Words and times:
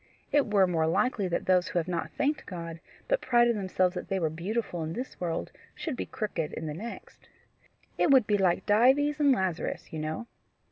It 0.31 0.51
were 0.51 0.65
more 0.65 0.87
likely 0.87 1.27
that 1.27 1.45
those 1.45 1.67
who 1.67 1.77
have 1.77 1.87
not 1.87 2.09
thanked 2.17 2.47
God, 2.47 2.79
but 3.07 3.21
prided 3.21 3.55
themselves 3.55 3.93
that 3.93 4.07
they 4.07 4.17
were 4.19 4.31
beautiful 4.31 4.81
in 4.81 4.93
this 4.93 5.19
world, 5.21 5.51
should 5.75 5.95
be 5.95 6.07
crooked 6.07 6.53
in 6.53 6.65
the 6.65 6.73
next. 6.73 7.29
It 7.99 8.09
would 8.09 8.25
be 8.25 8.39
like 8.39 8.65
Dives 8.65 9.19
and 9.19 9.31
Lazarus, 9.31 9.93
you 9.93 9.99
know. 9.99 10.25